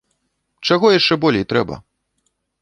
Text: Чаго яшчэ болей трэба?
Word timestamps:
Чаго 0.67 0.91
яшчэ 0.99 1.13
болей 1.27 1.45
трэба? 1.53 1.75